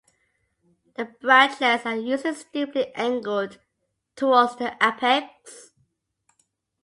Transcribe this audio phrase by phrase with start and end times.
[0.95, 3.59] The branchlets are usually steeply angled
[4.15, 5.73] towards the apex.